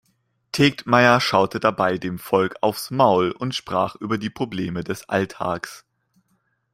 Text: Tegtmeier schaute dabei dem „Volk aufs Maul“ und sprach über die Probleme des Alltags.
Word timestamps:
Tegtmeier 0.51 1.19
schaute 1.21 1.59
dabei 1.59 1.99
dem 1.99 2.17
„Volk 2.17 2.55
aufs 2.61 2.89
Maul“ 2.89 3.29
und 3.29 3.53
sprach 3.53 3.93
über 3.93 4.17
die 4.17 4.31
Probleme 4.31 4.83
des 4.83 5.07
Alltags. 5.07 5.85